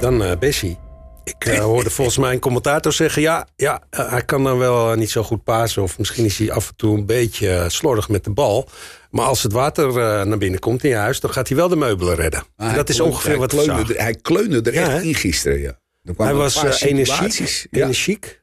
[0.00, 0.78] Dan uh, Bessie.
[1.24, 3.22] Ik uh, hoorde volgens mij een commentator zeggen...
[3.22, 5.82] ja, ja uh, hij kan dan wel niet zo goed pasen...
[5.82, 8.68] of misschien is hij af en toe een beetje slordig met de bal.
[9.10, 9.92] Maar als het water
[10.26, 11.20] naar binnen komt in je huis...
[11.20, 12.44] dan gaat hij wel de meubelen redden.
[12.56, 15.78] dat is ongeveer wat kleunde, Hij kleunde er echt in gisteren, ja.
[16.16, 18.41] Hij was energiek, energiek.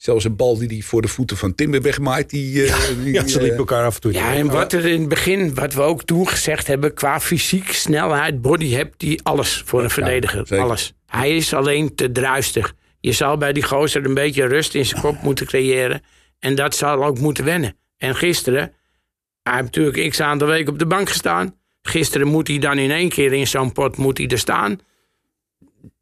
[0.00, 2.30] Zelfs een bal die hij voor de voeten van Timber wegmaakt.
[2.30, 4.12] Die, ja, die, ja, ze liepen elkaar af en toe.
[4.12, 6.94] Ja, en wat er in het begin, wat we ook toen gezegd hebben...
[6.94, 10.58] qua fysiek, snelheid, body, hebt die alles voor een verdediger.
[10.60, 10.92] alles.
[11.06, 12.74] Hij is alleen te druistig.
[13.00, 16.02] Je zal bij die gozer een beetje rust in zijn kop moeten creëren.
[16.38, 17.76] En dat zal ook moeten wennen.
[17.96, 18.72] En gisteren,
[19.42, 21.56] hij heeft natuurlijk x aantal weken op de bank gestaan.
[21.82, 24.78] Gisteren moet hij dan in één keer in zo'n pot moet hij er staan.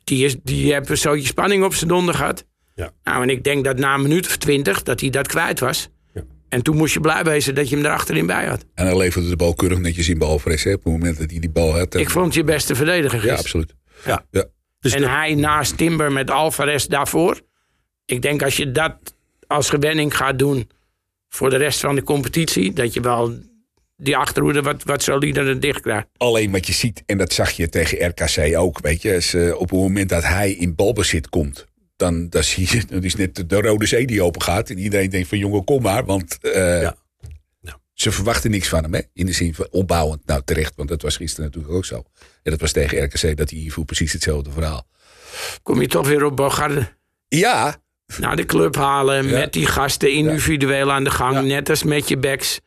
[0.04, 2.46] Die, is, die hebben zootje spanning op zijn donder gehad.
[2.78, 2.92] Ja.
[3.04, 5.88] Nou, en ik denk dat na een minuut of twintig dat hij dat kwijt was.
[6.14, 6.22] Ja.
[6.48, 8.64] En toen moest je blij wezen dat je hem er achterin bij had.
[8.74, 11.50] En hij leverde de bal keurig netjes in balvres op het moment dat hij die
[11.50, 11.94] bal had.
[11.94, 13.74] Ik vond je beste verdediger Ja, absoluut.
[14.04, 14.24] Ja.
[14.30, 14.44] ja.
[14.80, 17.40] Dus en hij naast Timber met Alvarez daarvoor.
[18.04, 18.96] Ik denk als je dat
[19.46, 20.70] als gewenning gaat doen
[21.28, 23.38] voor de rest van de competitie, dat je wel
[23.96, 26.06] die achterhoede wat, wat solider en dicht krijgt.
[26.16, 29.54] Alleen wat je ziet, en dat zag je tegen RKC ook, weet je, is, uh,
[29.54, 31.66] op het moment dat hij in balbezit komt,
[31.98, 34.70] dan, dan zie je, dat is net de Rode Zee die open gaat.
[34.70, 36.96] En iedereen denkt van jongen, kom maar, want uh, ja.
[37.60, 37.78] Ja.
[37.92, 39.00] ze verwachten niks van hem, hè?
[39.12, 40.26] in de zin van opbouwend.
[40.26, 42.04] Nou, terecht, want dat was gisteren natuurlijk ook zo.
[42.42, 44.86] En dat was tegen RKC, dat hij invoert precies hetzelfde verhaal.
[45.62, 46.88] Kom je toch weer op Bogarde?
[47.28, 47.76] Ja.
[48.18, 49.38] Naar de club halen, ja.
[49.38, 52.60] met die gasten individueel aan de gang, net als met je backs.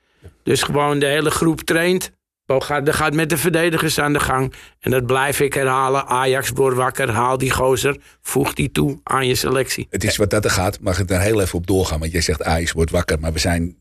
[0.44, 2.12] Dus gewoon de hele groep traint.
[2.52, 4.54] Bogarde gaat met de verdedigers aan de gang.
[4.80, 6.06] En dat blijf ik herhalen.
[6.06, 7.98] Ajax wordt wakker, haal die gozer.
[8.22, 9.88] Voeg die toe aan je selectie.
[9.90, 10.80] Het is wat dat er gaat.
[10.80, 12.00] Mag ik daar heel even op doorgaan?
[12.00, 13.20] Want jij zegt Ajax wordt wakker.
[13.20, 13.78] Maar we zijn,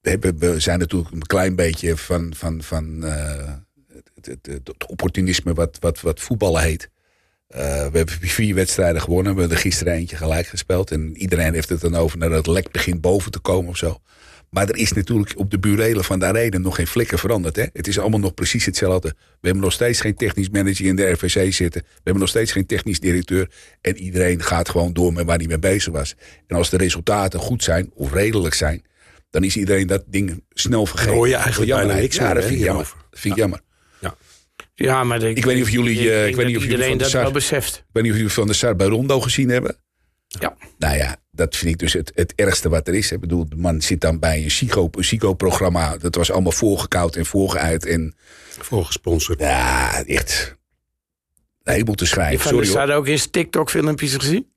[0.00, 3.12] we zijn natuurlijk een klein beetje van, van, van uh,
[4.20, 6.90] het, opportunisme wat, wat, wat voetballen heet.
[7.50, 9.34] Uh, we hebben vier wedstrijden gewonnen.
[9.34, 10.90] We hebben er gisteren eentje gelijk gespeeld.
[10.90, 14.00] En iedereen heeft het dan over dat het lek begint boven te komen of zo.
[14.50, 17.56] Maar er is natuurlijk op de burelen van de arena nog geen flikker veranderd.
[17.56, 17.64] Hè?
[17.72, 19.08] Het is allemaal nog precies hetzelfde.
[19.08, 21.80] We hebben nog steeds geen technisch manager in de RVC zitten.
[21.82, 23.50] We hebben nog steeds geen technisch directeur.
[23.80, 26.14] En iedereen gaat gewoon door met waar hij mee bezig was.
[26.46, 28.82] En als de resultaten goed zijn, of redelijk zijn...
[29.30, 31.14] dan is iedereen dat ding snel vergeten.
[31.14, 32.92] hoor je eigenlijk bijna niks ja, dat vind ik jammer.
[33.10, 33.60] Dat vind ik jammer.
[34.74, 36.98] Ja, maar ik, weet niet of jullie, uh, ik weet niet of jullie van de
[36.98, 37.76] dat Sar, wel beseft.
[37.76, 39.76] Ik weet niet of jullie van de Sar bij Rondo gezien hebben.
[40.26, 40.56] Ja.
[40.78, 43.12] Nou ja, dat vind ik dus het, het ergste wat er is.
[43.12, 45.96] Ik bedoel, de man zit dan bij een psycho-programma.
[45.96, 47.86] Dat was allemaal voorgekoud en voorgeuit.
[47.86, 48.14] En,
[48.58, 49.40] Voorgesponsord.
[49.40, 50.56] Ja, echt.
[51.84, 52.48] Moet te schrijven.
[52.48, 54.46] Sorry Sar ook eens TikTok-filmpjes gezien?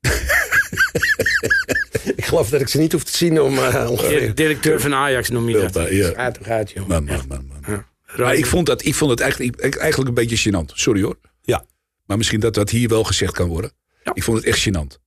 [2.16, 4.20] ik geloof dat ik ze niet hoef te zien om uh, ongeveer.
[4.20, 5.90] De directeur van Ajax noem je dat.
[5.90, 6.32] Ja.
[6.42, 6.86] Gaat joh.
[6.86, 7.46] Man, man, man.
[7.46, 7.64] man.
[7.66, 7.86] Ja.
[8.16, 10.74] Maar ik vond, dat, ik vond het eigenlijk, eigenlijk een beetje gênant.
[10.74, 11.18] Sorry hoor.
[11.42, 11.64] Ja.
[12.06, 13.72] Maar misschien dat dat hier wel gezegd kan worden.
[14.04, 14.14] Ja.
[14.14, 15.01] Ik vond het echt gênant.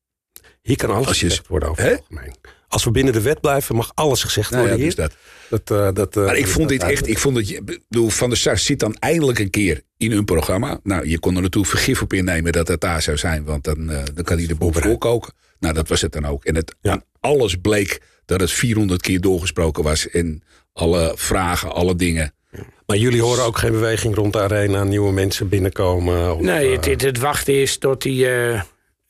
[0.65, 1.89] Hier kan alles je- gezegd worden over Hè?
[1.89, 2.35] het algemeen.
[2.67, 5.07] Als we binnen de wet blijven, mag alles gezegd Nou ja, worden dus hier.
[5.49, 5.63] dat.
[5.65, 8.29] Dat, eh, dat, eh, Maar ik vond dit echt, ik vond dat je, bedoel, Van
[8.29, 10.79] der Sar zit dan eindelijk een keer in hun programma.
[10.83, 13.89] Nou, je kon er natuurlijk vergif op innemen dat het daar zou zijn, want dan,
[13.89, 15.33] eh, dan kan hij de boel voorkoken.
[15.59, 16.45] Nou, dat was het dan ook.
[16.45, 16.91] En het, Ja.
[16.91, 20.09] aan alles bleek dat het 400 keer doorgesproken was.
[20.09, 22.33] En alle vragen, alle dingen.
[22.85, 26.35] Maar jullie horen ook geen beweging rond de arena, nieuwe mensen binnenkomen.
[26.35, 28.61] Of, Nee, het, het, het wachten is tot die, eh,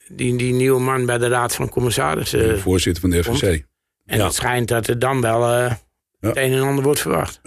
[0.07, 2.39] die, die nieuwe man bij de Raad van Commissarissen.
[2.39, 3.65] de voorzitter van de FVC.
[4.05, 4.25] en ja.
[4.25, 5.73] het schijnt dat er dan wel eh,
[6.19, 7.41] het een en ander wordt verwacht.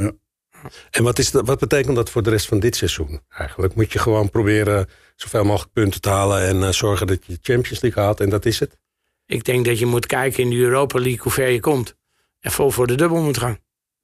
[0.90, 3.74] En wat, is dat, wat betekent dat voor de rest van dit seizoen eigenlijk?
[3.74, 7.38] Moet je gewoon proberen zoveel mogelijk punten te halen en eh, zorgen dat je de
[7.42, 8.78] Champions League haalt en dat is het?
[9.26, 11.96] Ik denk dat je moet kijken in de Europa League hoe ver je komt.
[12.40, 13.58] En vol voor de dubbel moet gaan.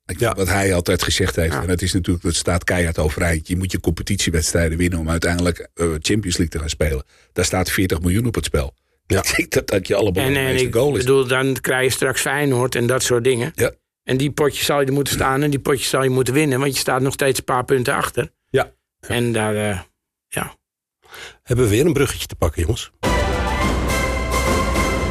[0.06, 0.34] Ik- Ja.
[0.34, 1.52] Wat hij altijd gezegd heeft.
[1.52, 1.60] Ja.
[1.60, 3.48] En dat is natuurlijk, dat staat keihard overeind.
[3.48, 7.04] Je moet je competitiewedstrijden winnen om uiteindelijk eh, Champions League te gaan spelen.
[7.32, 8.74] Daar staat 40 miljoen op het spel.
[9.06, 9.18] Ja.
[9.24, 10.98] Ik denk dat dat je allemaal En, en ik goal is.
[10.98, 13.52] bedoel, dan krijg je straks Feyenoord en dat soort dingen.
[13.54, 13.70] Ja.
[14.02, 16.58] En die potjes zal je moeten staan en die potjes zal je moeten winnen.
[16.60, 18.30] Want je staat nog steeds een paar punten achter.
[18.50, 18.72] Ja.
[19.00, 19.80] En daar, eh,
[21.42, 22.90] Hebben we weer een bruggetje te pakken, jongens?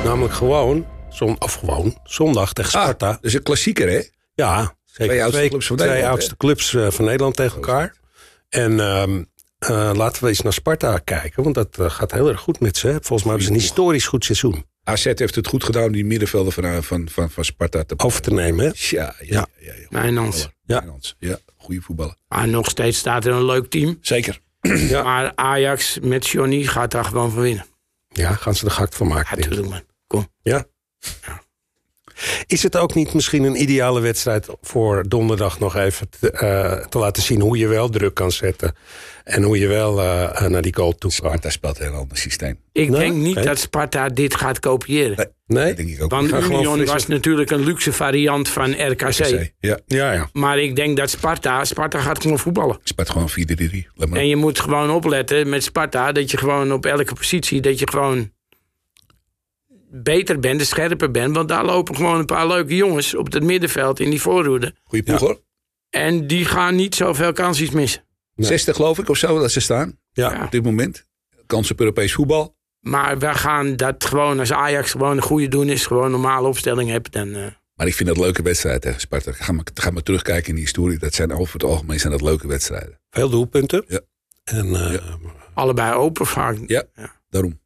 [0.03, 3.11] Namelijk gewoon, zon, of gewoon, zondag tegen Ah, Sparta.
[3.11, 4.01] dat is een klassieker, hè?
[4.33, 5.13] Ja, zeker.
[5.13, 7.95] Twee oudste clubs van twee Nederland, oudste clubs eh, van Nederland tegen elkaar.
[8.49, 9.23] En ehm,
[9.59, 12.77] eh, laten we eens naar Sparta kijken, want dat eh, gaat heel erg goed met
[12.77, 12.87] ze.
[12.87, 12.93] hè.
[12.93, 16.05] Volgens mij hebben ze een historisch goed seizoen AZ heeft het goed gedaan om die
[16.05, 18.65] middenvelden van, van, van, van Sparta te over te nemen.
[18.65, 18.71] Hè?
[18.73, 19.47] Ja, ja, Ja.
[19.59, 19.73] ja.
[19.73, 20.49] ja, Nijnans.
[20.63, 20.79] Ja.
[20.79, 21.15] Nijnans.
[21.19, 22.15] ja goede voetballer.
[22.27, 23.97] Maar nog steeds staat er een leuk team.
[24.01, 24.39] Zeker.
[24.61, 25.03] Ja.
[25.03, 27.65] Maar Ajax met Johnny gaat daar gewoon van winnen.
[28.09, 29.25] Ja, gaan ze er gakt van maken.
[29.29, 29.51] Ja, denk ik.
[29.51, 29.83] tuurlijk man.
[30.07, 30.27] Kom.
[30.41, 30.65] Ja.
[32.47, 36.97] Is het ook niet misschien een ideale wedstrijd voor donderdag nog even te, eh, te
[36.97, 38.75] laten zien hoe je wel druk kan zetten?
[39.23, 41.11] En hoe je wel eh, eh, naar die goal toe kan?
[41.11, 42.57] Sparta speelt een heel ander systeem.
[42.71, 42.99] Ik Nee?
[42.99, 45.31] denk niet dat Sparta dit gaat kopiëren.
[45.45, 45.65] Nee?
[45.67, 46.11] Dat denk ik ook.
[46.11, 49.51] Want Union was natuurlijk een luxe variant van RKC.
[49.59, 50.29] Ja, Ja, ja.
[50.33, 52.79] Maar ik denk dat Sparta, Sparta gaat gewoon voetballen.
[52.83, 53.87] speelt gewoon 4-3-3.
[53.95, 54.19] Laat maar.
[54.19, 57.87] En je moet gewoon opletten met Sparta dat je gewoon op elke positie, dat je
[57.89, 58.31] gewoon
[59.95, 61.35] beter bent, scherper bent.
[61.35, 64.75] Want daar lopen gewoon een paar leuke jongens op het middenveld in die voorhoede.
[64.83, 65.25] Goeie ploeg Ja.
[65.25, 65.41] hoor.
[65.89, 68.03] En die gaan niet zoveel kansjes missen.
[68.35, 68.47] Nee.
[68.47, 69.99] 60 geloof ik of zo dat ze staan.
[70.11, 70.31] ja.
[70.33, 70.43] Ja.
[70.45, 71.05] Op dit moment.
[71.45, 72.55] Kans op Europees voetbal.
[72.79, 76.47] Maar we gaan dat gewoon als Ajax gewoon een goede doen is, gewoon een normale
[76.47, 77.11] opstelling hebt.
[77.11, 79.31] Dan, eh, Maar ik vind dat leuke wedstrijden tegen Sparta.
[79.31, 80.97] Ga maar, ga maar terugkijken in die historie.
[80.99, 82.99] Dat zijn over het algemeen zijn dat leuke wedstrijden.
[83.09, 83.83] Veel doelpunten.
[83.87, 83.99] Ja.
[84.43, 85.03] En eh,
[85.53, 86.57] allebei open vaak.
[86.67, 86.83] Ja,
[87.29, 87.59] daarom.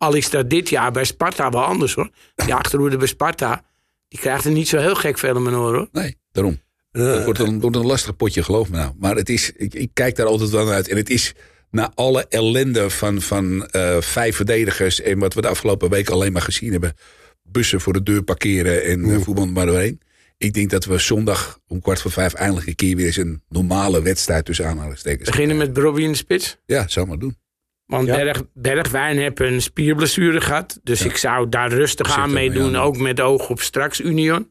[0.00, 2.10] Al is dat dit jaar bij Sparta wel anders hoor.
[2.34, 3.64] Die achterhoede bij Sparta,
[4.08, 5.88] die krijgt er niet zo heel gek veel in hoor.
[5.92, 6.60] Nee, daarom.
[6.92, 8.92] eh, Het wordt een, wordt een lastig potje, geloof me nou.
[8.98, 10.88] Maar het is, ik, ik kijk daar altijd wel naar uit.
[10.88, 11.34] En het is
[11.70, 15.00] na alle ellende van, van eh, vijf verdedigers...
[15.00, 16.94] en wat we de afgelopen weken alleen maar gezien hebben...
[17.42, 20.00] bussen voor de deur parkeren en uh, voetbal maar doorheen...
[20.38, 23.42] ik denk dat we zondag om kwart voor vijf eindelijk een keer weer eens een
[23.48, 25.28] normale wedstrijd tussen aanhalingstekens.
[25.30, 26.56] Beginnen met Robbie in de spits?
[26.66, 27.36] Ja, zou maar doen.
[27.90, 28.16] Want Ja.
[28.16, 30.80] Berg, Bergwijn heeft een spierblessure gehad.
[30.82, 32.70] Dus ik zou daar rustig Zit aan meedoen.
[32.70, 32.86] mee aan.
[32.86, 34.50] Ook met oog op straks Union.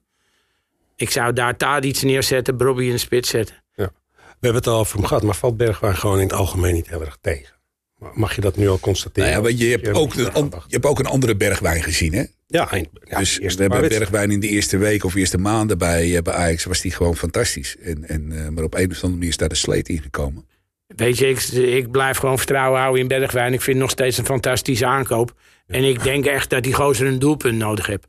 [0.95, 2.58] Ik zou daar iets neerzetten.
[2.60, 3.56] Robbie in de spits zetten.
[3.75, 6.89] We hebben het al over hem gehad, maar valt Bergwijn gewoon in het algemeen niet
[6.89, 7.56] heel erg tegen?
[8.13, 9.30] Mag je dat nu al constateren?
[9.30, 11.84] Nou ja, want je hebt, Heb ook een, an- je hebt ook een andere bergwijn
[11.84, 12.23] gezien, hè?
[12.47, 13.89] Ja, ja, dus we eerste wedstrijden.
[13.99, 17.15] bergwijn in de eerste week of eerste maanden bij, eh, bij Ajax was die gewoon
[17.15, 17.75] fantastisch.
[17.78, 20.47] En, en, eh, maar op een of andere manier is daar de sleet in gekomen.
[20.99, 21.39] Weet je, ik,
[21.75, 23.53] ik blijf gewoon vertrouwen houden in Bergwijn.
[23.53, 25.33] Ik vind het nog steeds een fantastische aankoop.
[25.67, 28.07] En ik denk echt dat die gozer een doelpunt nodig heeft.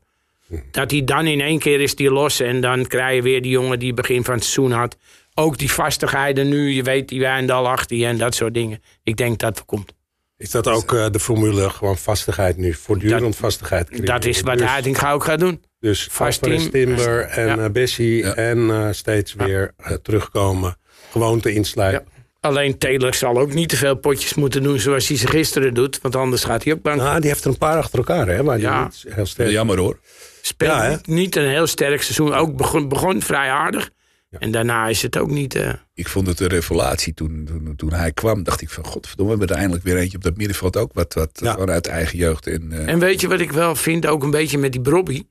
[0.71, 2.39] Dat hij dan in één keer is die los.
[2.39, 4.97] En dan krijg je weer die jongen die begin van het seizoen had.
[5.33, 6.69] Ook die vastigheden nu.
[6.71, 8.81] Je weet, die Wijndal achter je en dat soort dingen.
[9.03, 9.93] Ik denk dat het komt.
[10.37, 12.73] Is dat ook eh, de formule, gewoon vastigheid nu?
[12.73, 13.87] Voortdurend Dat- vastigheid.
[13.87, 14.05] creëren.
[14.05, 15.63] Dat is wat dus, Heitinga ook gaat doen.
[15.79, 16.69] Dus vast team.
[16.69, 17.57] Timber en Ja.
[17.57, 18.33] eh, Bessie Ja.
[18.35, 20.77] en eh, steeds weer eh, terugkomen.
[21.11, 22.05] Gewoonte insluiten.
[22.41, 25.99] Alleen Taylor zal ook niet te veel potjes moeten doen zoals hij ze gisteren doet.
[26.01, 26.97] Want anders gaat hij ook bank.
[27.01, 28.43] Nou, die heeft er een paar achter elkaar, hè?
[28.43, 28.83] Maar die Ja.
[28.83, 29.49] niet heel sterk.
[29.49, 29.99] Jammer hoor.
[30.41, 32.33] Speelt Ja, niet, een heel sterk seizoen.
[32.33, 33.89] Ook begon, begon vrij aardig.
[34.29, 35.55] En daarna is het ook niet...
[35.55, 38.43] eh, Ik vond het een revelatie toen, toen, toen hij kwam.
[38.43, 40.93] Dacht ik van, godverdomme, we hebben er eindelijk weer eentje op dat middenveld ook.
[40.93, 41.51] Wat, wat Ja.
[41.51, 42.47] gewoon uit eigen jeugd.
[42.47, 45.23] En, eh, En weet je wat ik wel vind, ook een beetje met die Brobby?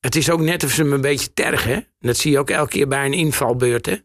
[0.00, 1.72] Het is ook net of ze hem een beetje tergen.
[1.74, 3.86] En dat zie je ook elke keer bij een invalbeurt.
[3.86, 3.96] Hè?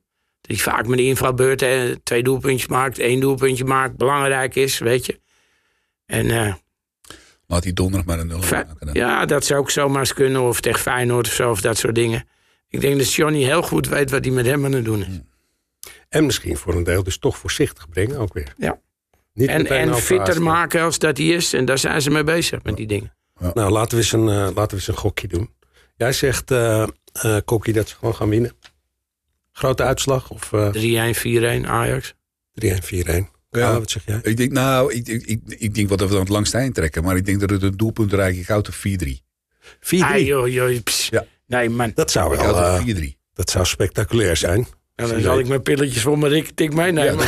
[0.48, 4.78] Dat hij vaak met de invalbeurt hè, twee doelpuntjes maakt, één doelpuntje maakt, belangrijk is,
[4.78, 5.20] weet je.
[6.06, 6.54] En eh,
[7.48, 8.78] Laat hij donderdag maar een nul maken.
[8.80, 8.94] dan.
[8.94, 11.96] ja, dat zou ook zomaar eens kunnen, of tegen Feyenoord of zo, of dat soort
[11.96, 12.28] dingen.
[12.70, 15.20] Ik denk dat Johnny heel goed weet wat hij met hem aan het doen is.
[16.10, 18.54] En misschien voor een deel dus toch voorzichtig brengen ook weer.
[18.58, 18.80] Ja.
[19.34, 21.54] Niet En, en fitter maken als dat hij is.
[21.54, 23.14] En daar zijn ze mee bezig, met die dingen.
[23.54, 25.50] Nou, laten we eens een, eh, laten we eens een gokje doen.
[25.96, 26.88] Jij zegt, eh
[27.22, 28.52] eh, Kokkie, dat ze gewoon gaan winnen.
[29.58, 32.14] Grote uitslag of eh 3-1, 4-1, Ajax.
[32.66, 32.70] 3-1, 4-1?
[33.06, 33.26] Ja.
[33.50, 33.80] Ja.
[33.80, 34.20] wat zeg jij?
[34.24, 36.76] Ik denk, nou, ik, ik, ik, ik denk wat dat we dan het langste eind
[36.76, 37.04] trekken.
[37.04, 38.80] Maar ik denk dat het een doelpunt raak ik houd op 4-3.
[38.80, 40.00] 4-3.
[40.00, 41.10] Ah, joh, joh, pss.
[41.10, 41.26] Ja.
[41.48, 41.92] Nee, man.
[41.96, 43.04] Dat zou Ik wel houd eh, op 4-3.
[43.34, 44.68] dat zou spectaculair zijn.
[44.96, 47.26] En dan zal ik mijn pilletjes voor mijn rik- tik meenemen.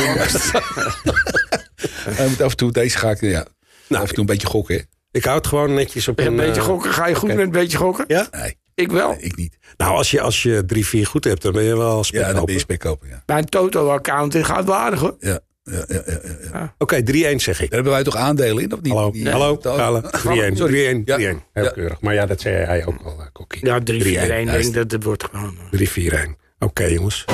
[2.16, 3.46] Hij moet af en toe deze ga ik, ja.
[3.88, 4.88] Nou, af en toe een beetje gokken?
[5.10, 6.36] Ik houd gewoon netjes op Een een...
[6.36, 6.92] beetje eh, gokken.
[6.92, 8.04] Ga je goed met een beetje gokken?
[8.08, 8.28] Ja?
[8.30, 9.16] Nee, Ik wel.
[9.18, 9.58] ik niet.
[9.76, 10.64] Nou, als je, als je
[11.06, 13.22] 3-4 goed hebt, dan ben je wel spek Ja, dan ben je spek open, ja.
[13.26, 15.16] Mijn Toto-account dit gaat wel aardig hoor.
[15.20, 16.18] Ja, ja, ja, ja,
[16.52, 16.74] ja.
[16.78, 17.04] Oké, 3-1
[17.36, 17.66] zeg ik.
[17.70, 18.92] Daar hebben wij toch aandelen in, of niet?
[18.92, 20.02] Hallo, Die- hallo, die- Galen.
[20.02, 20.56] 3-1, 3-1, 3-1.
[20.56, 21.04] Sorry.
[21.04, 21.42] Ja.
[21.52, 21.70] Heel Ja.
[21.70, 22.00] keurig.
[22.00, 23.66] Maar ja, dat zei hij ook al, eh, Kokkie.
[23.66, 25.56] Ja, 3 4 1 Ja, is- denk dat het wordt gewoon.
[25.70, 26.36] 3-4-1.
[26.58, 27.24] Oké, jongens.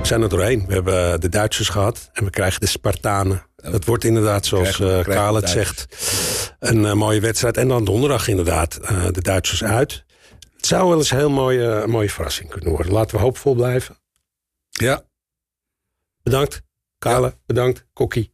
[0.00, 0.64] We zijn er doorheen.
[0.66, 3.42] We hebben de Duitsers gehad en we krijgen de Spartanen.
[3.70, 5.52] Dat wordt inderdaad, zoals eh Kaal het Duitsers.
[5.52, 5.86] zegt,
[6.58, 7.56] een eh, mooie wedstrijd.
[7.56, 10.04] En dan donderdag inderdaad eh, de Duitsers uit.
[10.56, 12.92] Het zou wel eens een heel mooie, een mooie verrassing kunnen worden.
[12.92, 13.96] Laten we hoopvol blijven.
[14.70, 15.02] Ja,
[16.22, 16.62] Bedankt,
[16.98, 17.36] Kale.
[17.46, 18.32] Bedankt, Kokkie.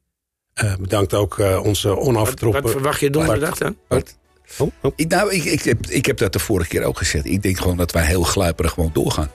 [0.55, 2.63] Eh, bedankt ook eh, onze Wat, onafgetrokken...
[2.63, 3.77] wat verwacht je donderdag dan?
[3.89, 4.17] Bart.
[4.59, 4.93] Oh, oh.
[4.97, 7.25] Ik, nou, ik, ik, heb, ik heb dat de vorige keer ook gezegd.
[7.27, 9.31] Ik denk gewoon dat wij heel gluiperig gewoon doorgaan.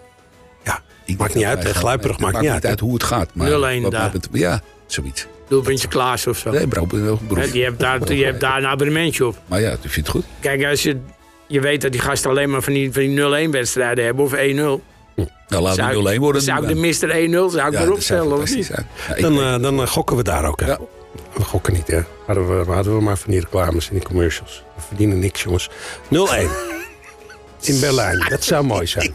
[0.63, 3.33] Ja, Ik Maakt niet uit, Gluiperig het maakt niet uit, hoe het gaat.
[3.35, 4.11] maar 0-1 wat mij daar.
[4.11, 5.27] betreft- Ja, zoiets.
[5.53, 6.51] Doelpuntje Klaas of zo.
[6.51, 7.41] Nee, bro, bro, bro.
[7.41, 9.37] Hè, Je hebt, daar, je hebt daar een abonnementje op.
[9.45, 10.25] Maar ja, ik vind het goed.
[10.39, 10.97] Kijk, als je,
[11.47, 14.33] je weet dat die gasten alleen maar van die, van die 0-1 wedstrijden hebben of
[14.33, 14.35] 1-0.
[15.47, 16.41] Nou, laat Zou, het 0-1 worden.
[16.41, 16.75] zou ik de.
[16.75, 17.27] Mr.
[17.29, 18.71] 1-0 zou ik Ja, dat zou opstellen of niet?
[19.07, 20.59] Ja, Dan, eh, dan eh, gokken we daar ook.
[20.59, 20.67] Hè.
[20.67, 20.79] Ja.
[21.33, 21.99] We gokken niet, hè.
[22.25, 24.63] Hadden we, hadden we maar van die reclames en die commercials.
[24.75, 25.69] We verdienen niks, jongens.
[26.09, 26.72] 0-1.
[27.63, 28.25] In Berlijn.
[28.29, 29.11] Dat zou mooi zijn.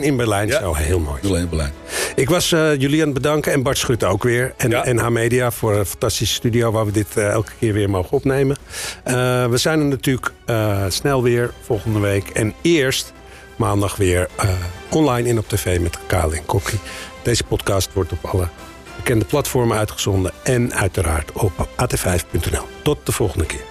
[0.00, 0.58] 0-1 in Berlijn Ja.
[0.60, 1.46] zou heel mooi zijn.
[1.46, 1.72] 0-1 Berlijn.
[2.14, 4.54] Ik was eh jullie aan het bedanken en Bart Schutte ook weer.
[4.56, 4.92] En Ja.
[4.92, 8.56] NH Media voor een fantastische studio waar we dit eh, elke keer weer mogen opnemen.
[9.04, 9.14] Eh,
[9.46, 12.28] we zijn er natuurlijk eh, snel weer volgende week.
[12.28, 13.12] En eerst
[13.56, 14.48] maandag weer eh,
[14.90, 16.78] online in op tv met Kale en Kokkie.
[17.22, 18.48] Deze podcast wordt op alle
[18.96, 20.32] bekende platformen uitgezonden.
[20.42, 22.62] En uiteraard op at5.nl.
[22.82, 23.68] Tot de volgende keer.